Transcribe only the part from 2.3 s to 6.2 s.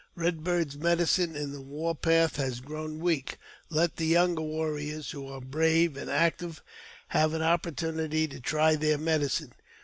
has grown weak; let the younger warriors, who are brave and